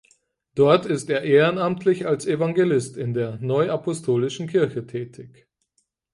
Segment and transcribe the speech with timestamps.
[0.55, 5.47] Dort ist er ehrenamtlich als Evangelist in der Neuapostolischen Kirche tätig.